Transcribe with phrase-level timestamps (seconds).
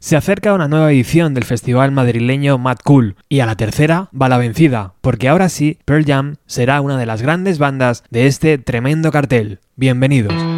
[0.00, 4.28] Se acerca una nueva edición del festival madrileño Mad Cool y a la tercera va
[4.28, 8.58] la vencida, porque ahora sí Pearl Jam será una de las grandes bandas de este
[8.58, 9.58] tremendo cartel.
[9.74, 10.57] Bienvenidos.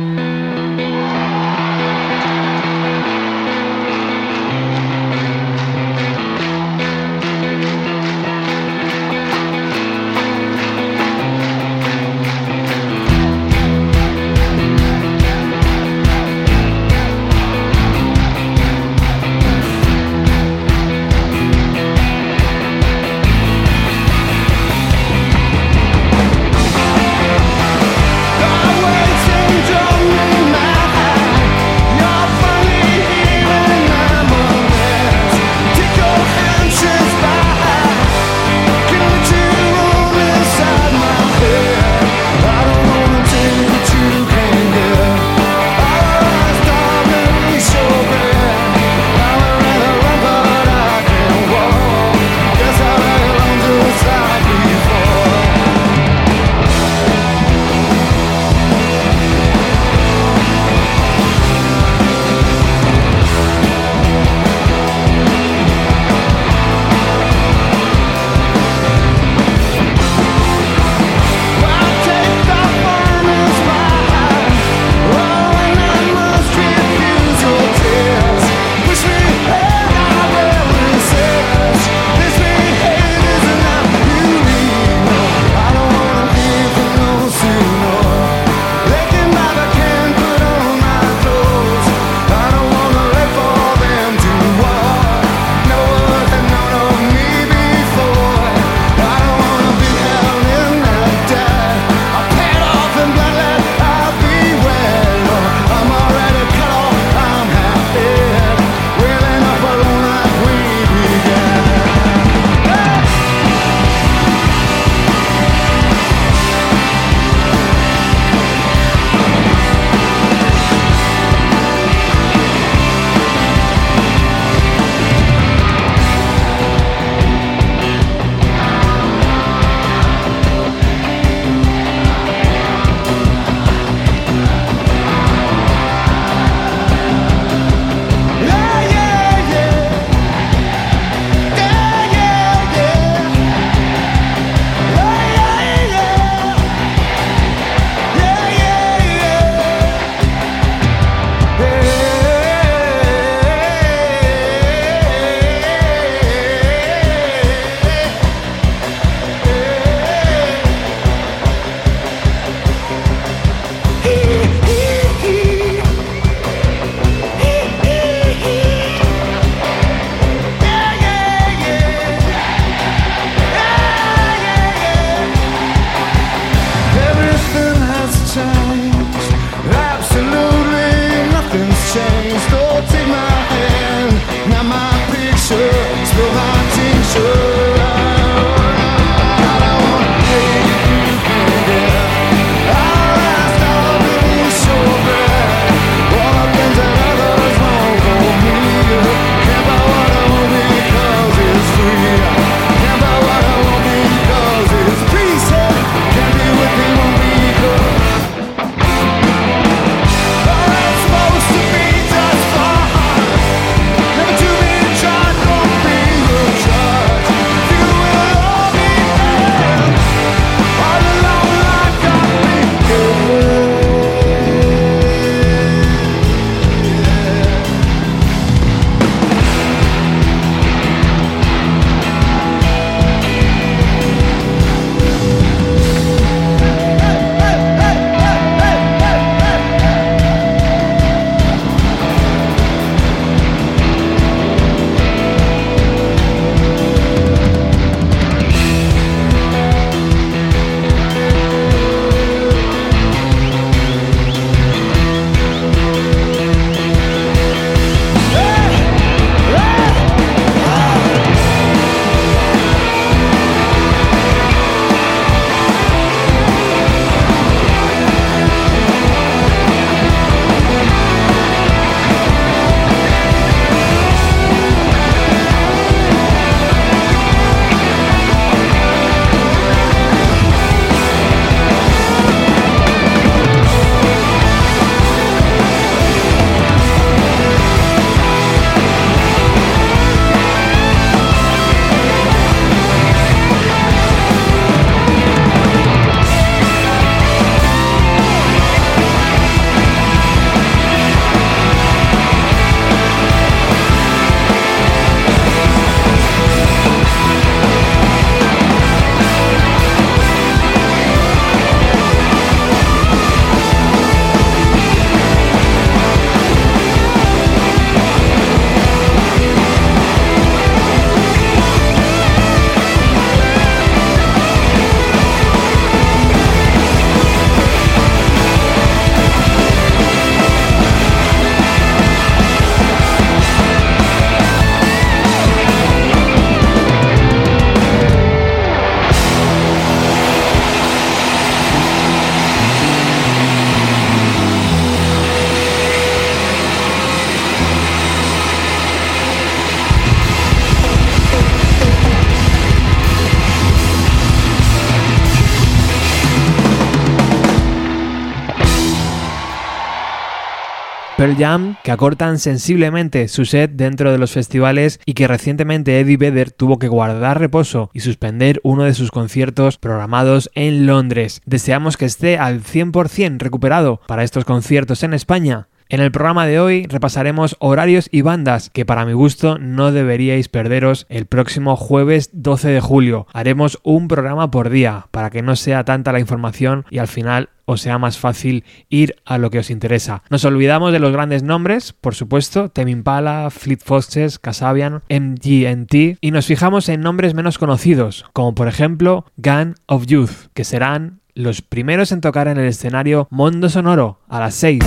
[361.21, 366.17] Pearl Jam, que acortan sensiblemente su set dentro de los festivales y que recientemente Eddie
[366.17, 371.43] Vedder tuvo que guardar reposo y suspender uno de sus conciertos programados en Londres.
[371.45, 376.61] Deseamos que esté al 100% recuperado para estos conciertos en España en el programa de
[376.61, 382.31] hoy repasaremos horarios y bandas que para mi gusto no deberíais perderos el próximo jueves
[382.33, 383.27] 12 de julio.
[383.33, 387.49] Haremos un programa por día para que no sea tanta la información y al final
[387.65, 390.23] os sea más fácil ir a lo que os interesa.
[390.31, 396.31] Nos olvidamos de los grandes nombres, por supuesto, Tame Impala, Fleet Foxes, Casabian, MGNT y
[396.31, 401.63] nos fijamos en nombres menos conocidos, como por ejemplo Gun of Youth, que serán los
[401.63, 404.81] primeros en tocar en el escenario Mondo Sonoro a las 6.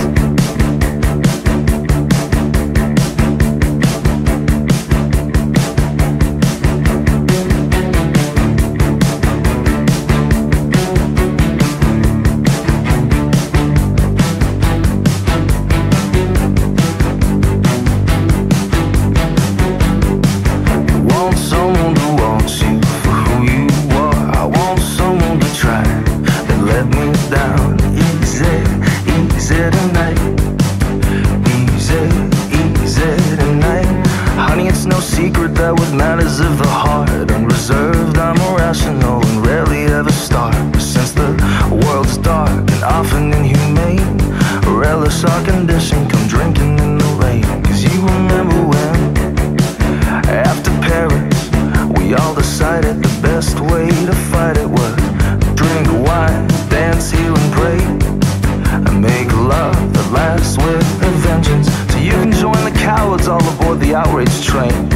[45.14, 46.08] us our condition.
[46.08, 48.96] Come drinking in the rain, cause you remember when.
[50.26, 51.38] After Paris,
[51.96, 54.94] we all decided the best way to fight it was
[55.54, 57.80] drink wine, dance, here and pray.
[58.86, 61.68] And make love that lasts with a vengeance.
[61.92, 64.93] So you can join the cowards all aboard the outrage train.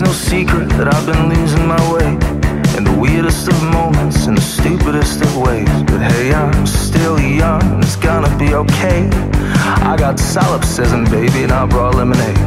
[0.00, 2.08] It's no secret that I've been losing my way.
[2.78, 5.68] In the weirdest of moments, in the stupidest of ways.
[5.82, 9.10] But hey, I'm still young, it's gonna be okay.
[9.84, 12.38] I got solipsism, baby, and I brought lemonade.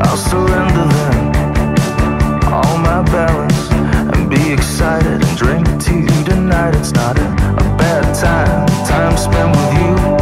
[0.00, 3.70] I'll surrender then, all my balance
[4.16, 6.74] And be excited and drink to tonight.
[6.74, 10.13] It's not a bad time, time spent with you.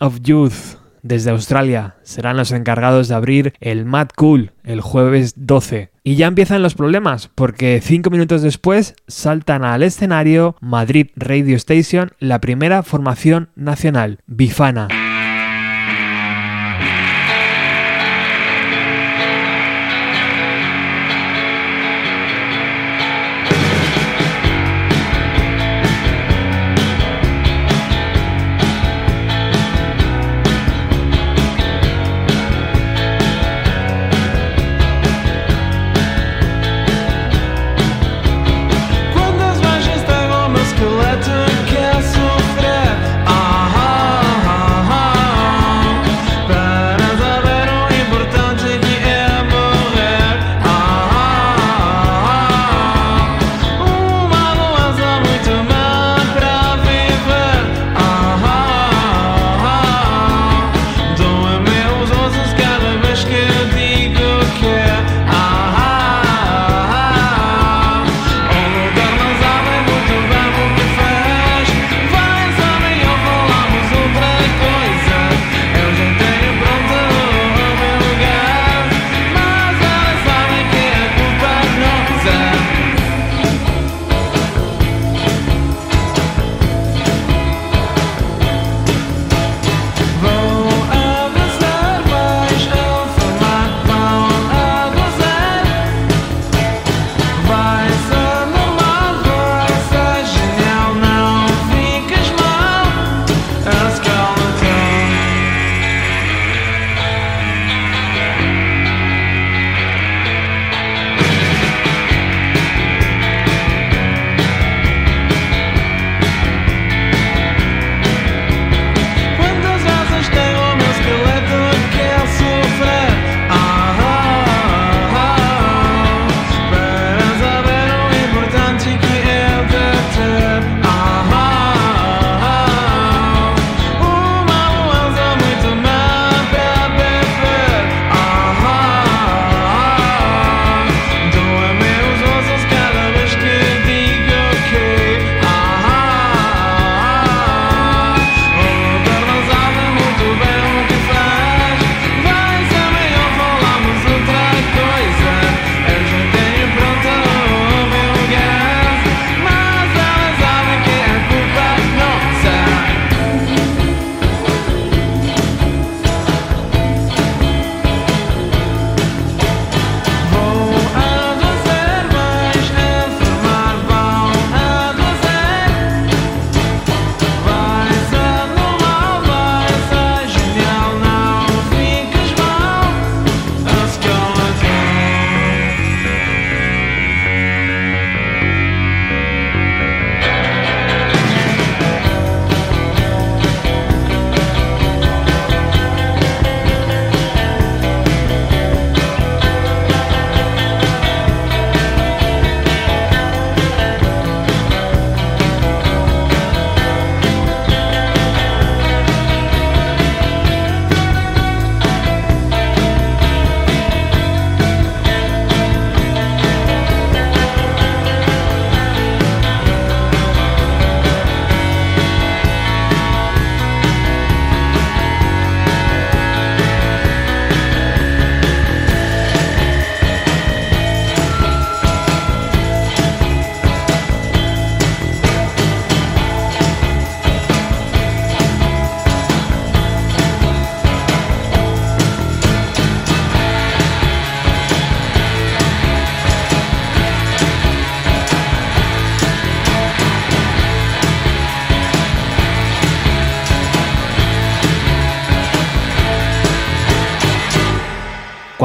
[0.00, 5.90] Of Youth desde Australia serán los encargados de abrir el Mad Cool el jueves 12.
[6.02, 12.10] Y ya empiezan los problemas, porque cinco minutos después saltan al escenario Madrid Radio Station,
[12.18, 14.88] la primera formación nacional, Bifana.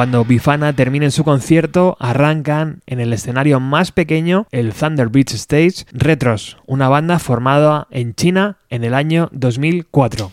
[0.01, 5.85] Cuando Bifana termine su concierto, arrancan en el escenario más pequeño, el Thunder Beach Stage,
[5.91, 10.31] Retros, una banda formada en China en el año 2004.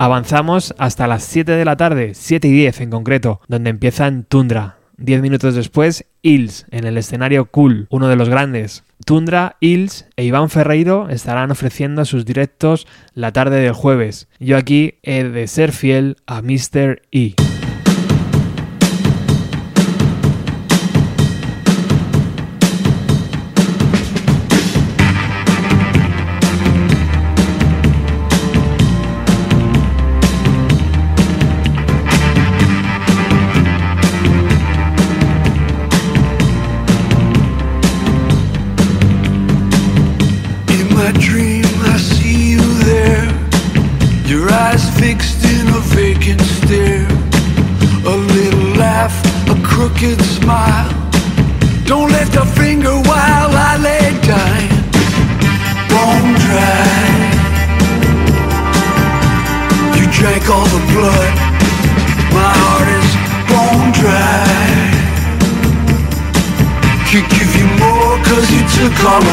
[0.00, 4.76] Avanzamos hasta las 7 de la tarde, 7 y 10 en concreto, donde empiezan Tundra.
[4.96, 8.84] 10 minutos después, Hills, en el escenario Cool, uno de los grandes.
[9.04, 14.28] Tundra, Hills e Iván Ferreiro estarán ofreciendo sus directos la tarde del jueves.
[14.38, 17.02] Yo aquí he de ser fiel a Mr.
[17.10, 17.34] E.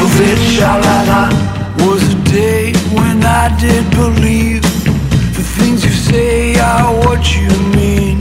[0.04, 0.38] of it.
[0.54, 1.22] Sha la la.
[1.84, 4.62] Was a day when I did believe
[5.36, 8.18] the things you say are what you mean.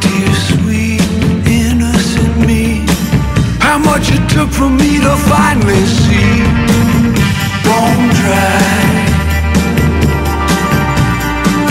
[0.00, 1.00] Dear sweet,
[1.46, 2.84] innocent me
[3.60, 6.42] How much it took for me to finally see
[7.66, 8.60] Bone dry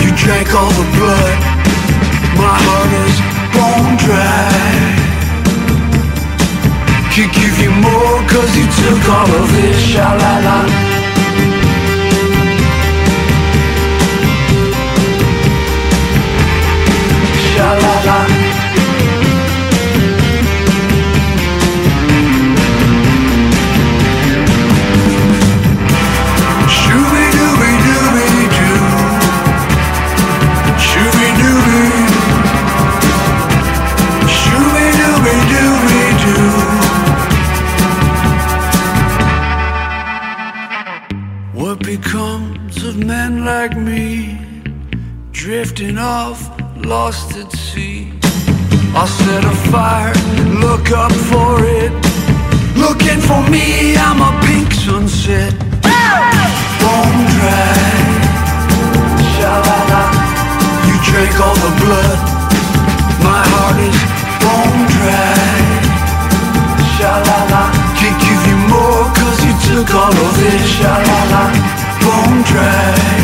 [0.02, 1.38] You drank all the blood
[2.36, 3.16] My heart is
[3.54, 4.59] bone dry
[7.12, 10.89] Can't give you more cause you took all of it Sha-la-la Sha-la-la
[49.00, 50.12] I'll set a fire,
[50.60, 51.90] look up for it.
[52.76, 55.54] Looking for me, I'm a pink sunset.
[56.82, 57.80] Bone dry,
[59.32, 60.04] sha-la-la.
[60.84, 62.18] You drank all the blood,
[63.24, 63.98] my heart is
[64.44, 65.48] bone dry.
[66.92, 70.60] Sha-la-la, can't give you more cause you took all of it.
[70.76, 71.44] Sha-la-la,
[72.04, 73.19] bone dry.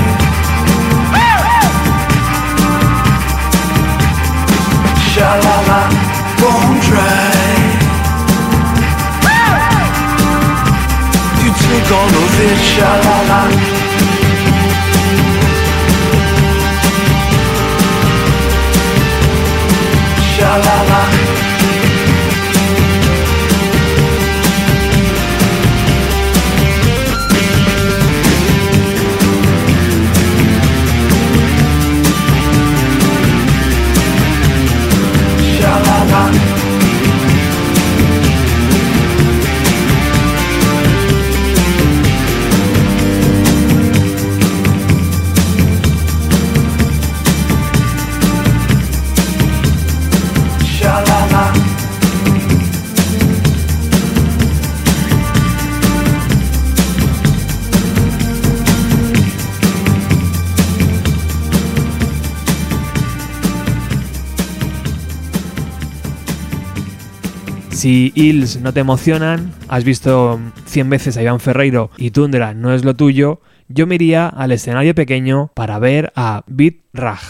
[11.89, 13.86] この拙者は
[67.87, 72.75] Si Hills no te emocionan, has visto 100 veces a Iván Ferreiro y Tundra no
[72.75, 77.21] es lo tuyo, yo me iría al escenario pequeño para ver a Beat Rag.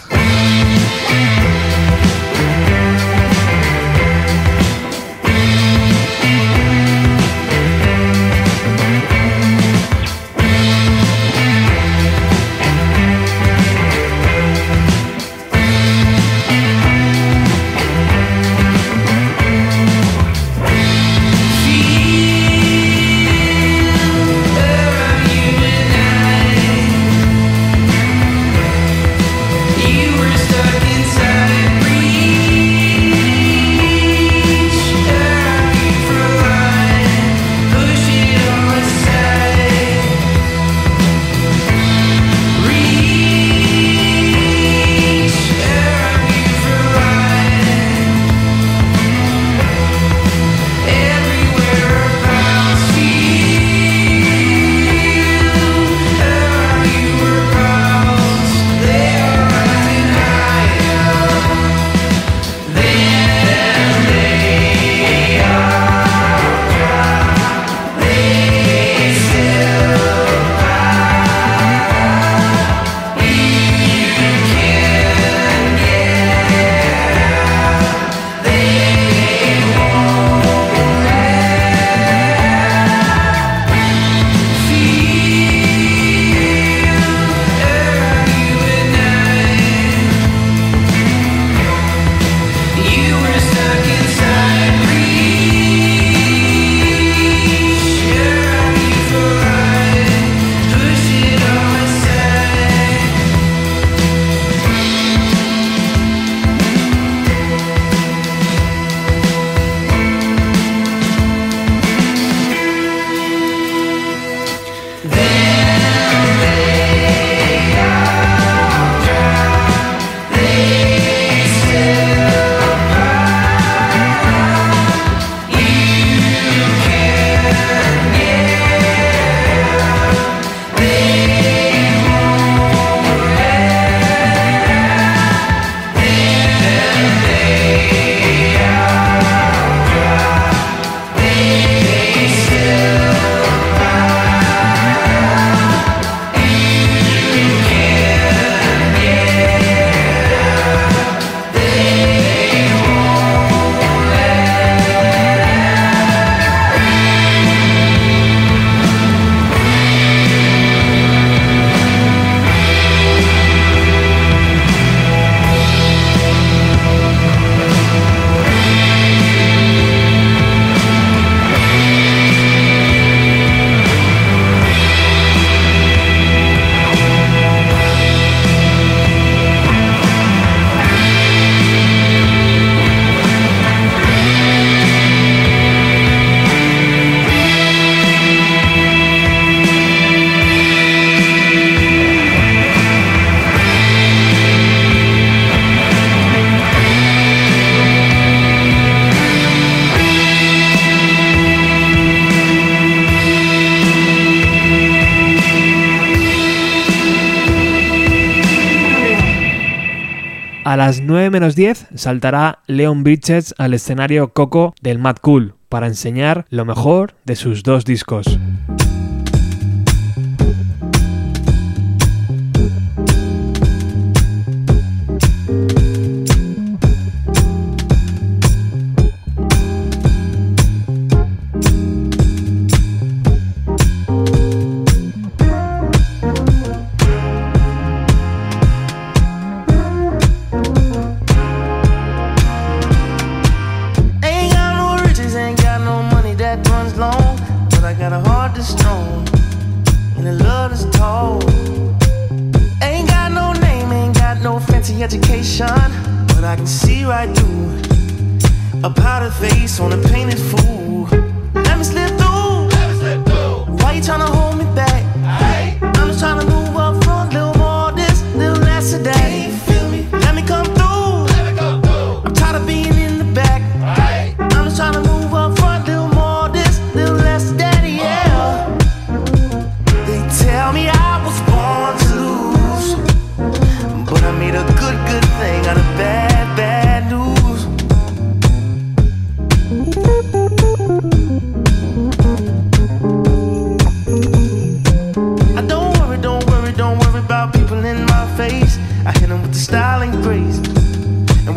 [210.77, 215.87] A las 9 menos 10 saltará Leon Bridges al escenario Coco del Mad Cool para
[215.87, 218.37] enseñar lo mejor de sus dos discos.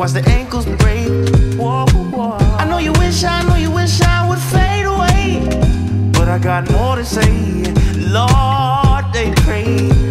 [0.00, 1.08] watch the ankles break.
[1.58, 2.38] Whoa, whoa.
[2.58, 5.46] I know you wish, I know you wish I would fade away.
[6.12, 7.30] But I got more to say.
[8.08, 10.09] Lord, they pray.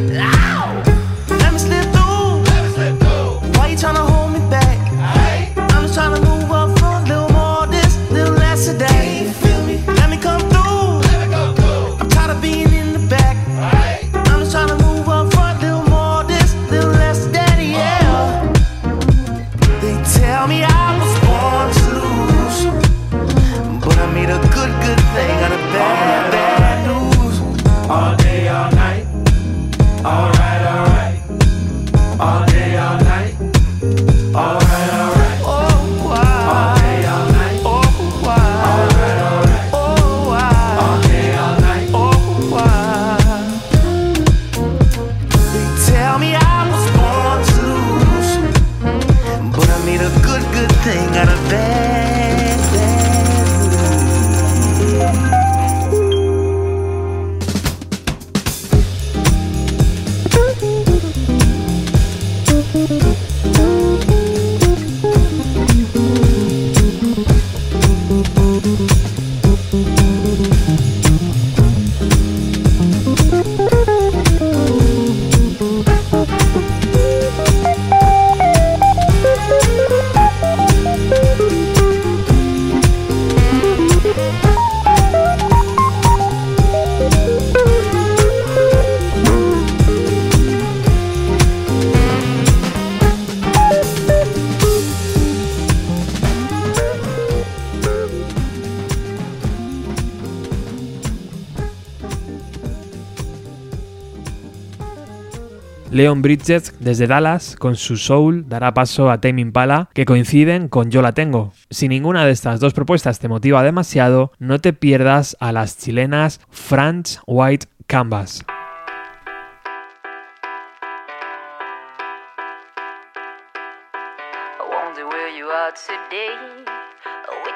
[105.99, 110.91] Leon Bridges desde Dallas con su soul dará paso a Tame Impala que coinciden con
[110.91, 111.51] Yo la tengo.
[111.69, 116.39] Si ninguna de estas dos propuestas te motiva demasiado, no te pierdas a las chilenas
[116.49, 118.45] French White Canvas.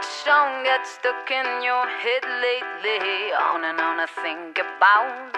[0.03, 3.31] that song got stuck in your head lately?
[3.31, 5.31] On and on I think about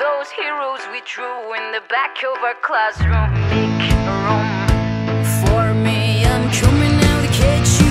[0.00, 3.32] those heroes we drew in the back of our classroom.
[3.50, 7.81] Make room for me, I'm coming out the kitchen.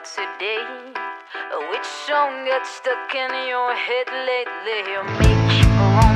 [0.00, 0.92] about today?
[1.70, 4.82] Which song got stuck in your head lately?
[5.18, 6.09] Make you wrong?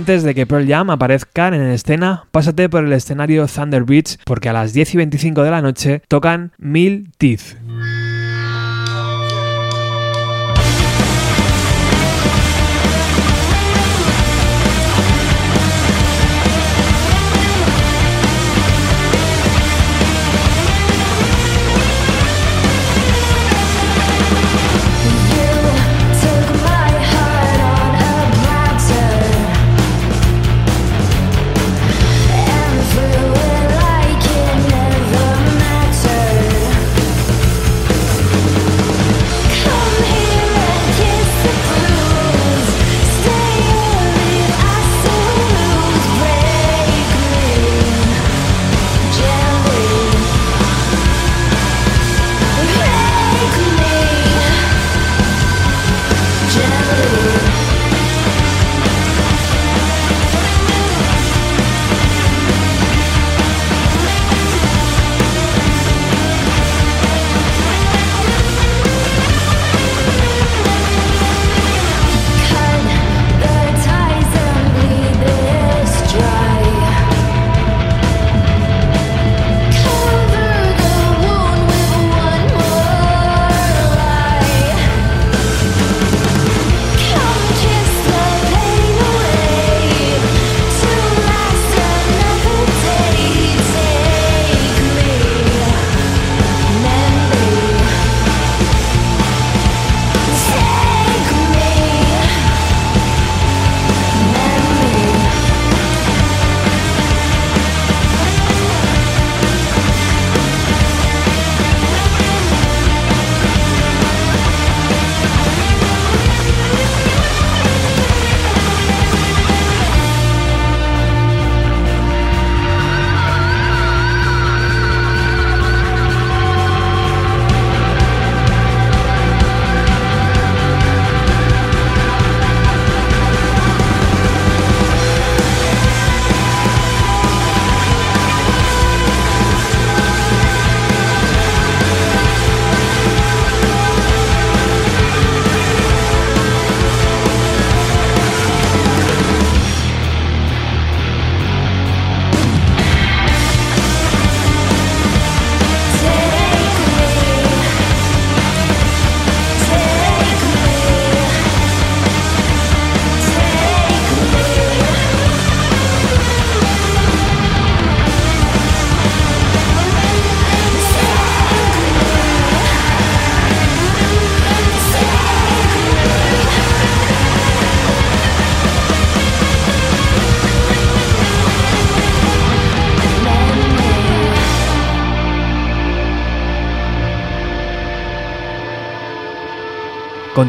[0.00, 4.48] Antes de que Pearl Jam aparezcan en escena, pásate por el escenario Thunder Beach porque
[4.48, 7.59] a las 10 y 25 de la noche tocan Mil Teeth.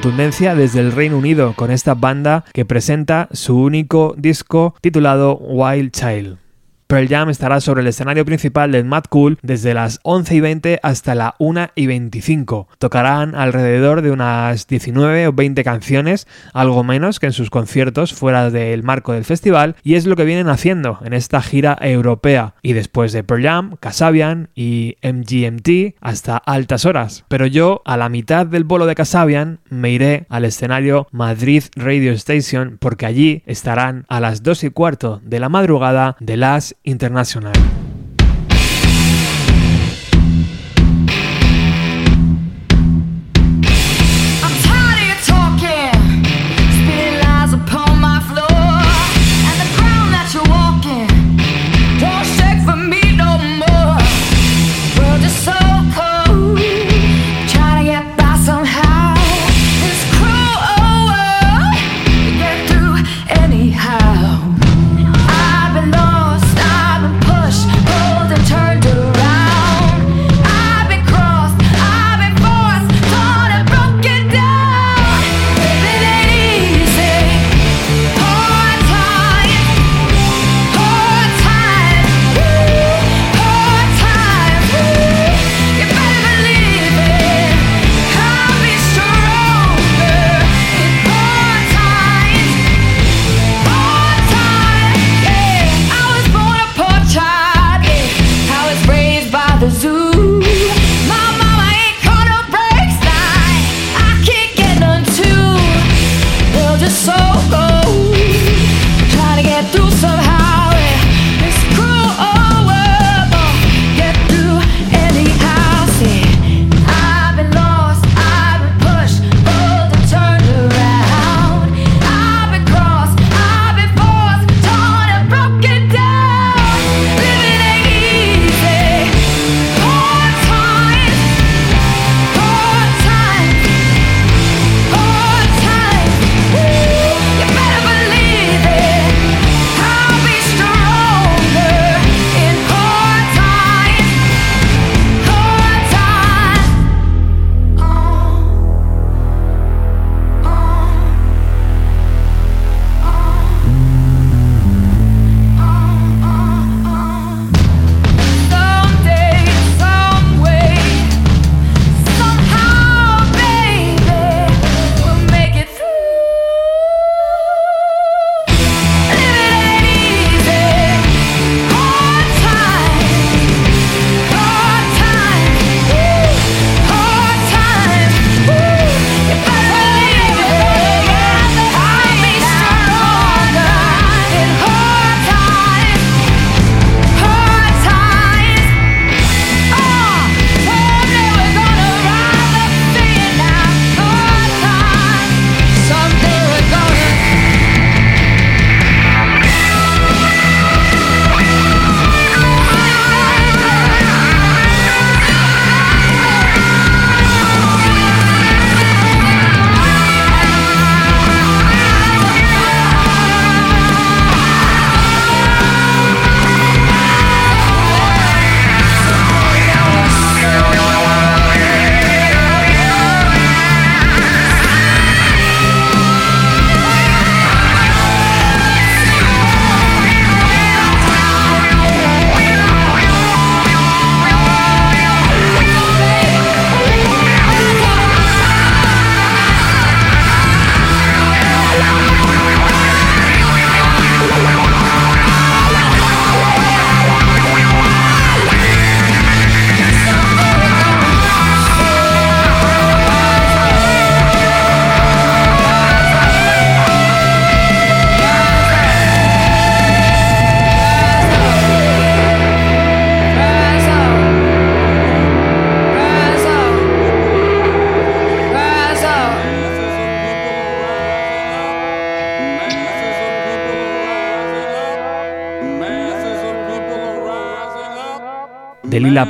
[0.02, 5.92] Contundencia desde el Reino Unido con esta banda que presenta su único disco titulado Wild
[5.92, 6.40] Child.
[6.92, 10.80] Pearl Jam estará sobre el escenario principal del Mad Cool desde las 11 y 20
[10.84, 12.68] hasta la 1 y 25.
[12.80, 18.50] Tocarán alrededor de unas 19 o 20 canciones, algo menos que en sus conciertos fuera
[18.50, 22.56] del marco del festival, y es lo que vienen haciendo en esta gira europea.
[22.62, 27.24] Y después de Pearl Jam, Casabian y MGMT hasta altas horas.
[27.30, 32.12] Pero yo, a la mitad del bolo de Casabian, me iré al escenario Madrid Radio
[32.12, 37.54] Station porque allí estarán a las 2 y cuarto de la madrugada de las Internacional.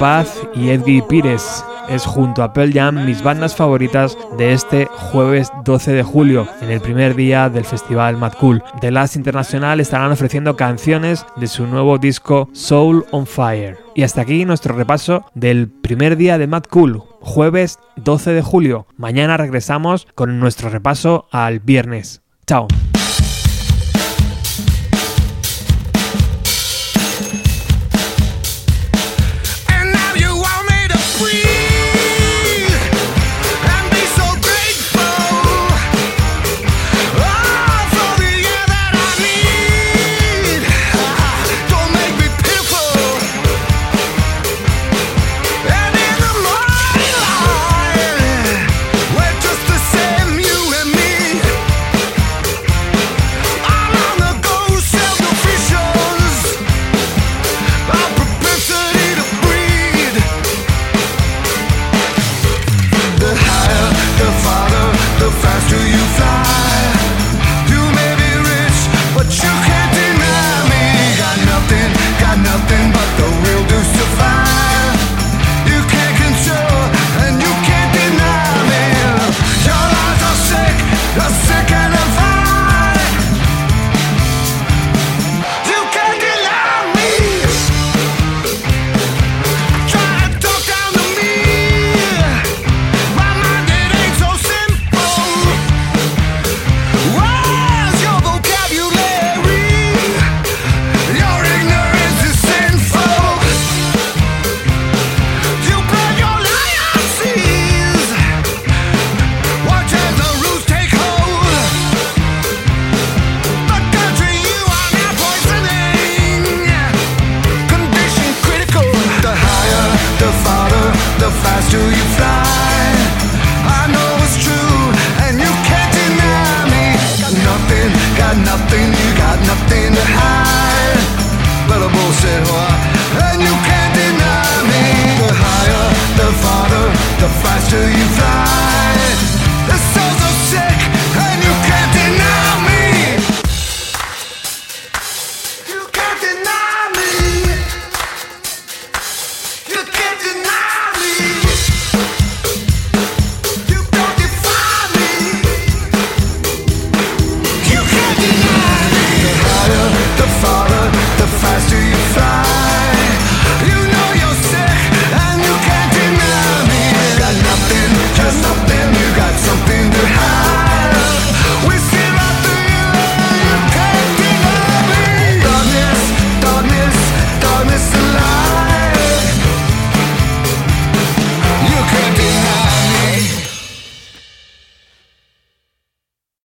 [0.01, 1.63] Paz y Edgy Pires.
[1.87, 6.71] Es junto a Pearl Jam mis bandas favoritas de este jueves 12 de julio, en
[6.71, 8.63] el primer día del festival Mad Cool.
[8.79, 13.77] The Last International estarán ofreciendo canciones de su nuevo disco Soul on Fire.
[13.93, 18.87] Y hasta aquí nuestro repaso del primer día de Mad Cool, jueves 12 de julio.
[18.97, 22.23] Mañana regresamos con nuestro repaso al viernes.
[22.47, 22.67] Chao.